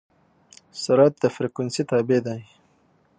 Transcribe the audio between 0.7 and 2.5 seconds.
سرعت د فریکونسي تابع دی.